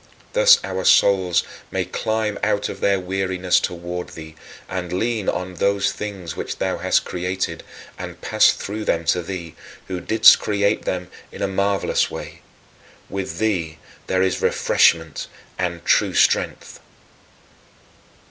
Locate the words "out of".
2.41-2.79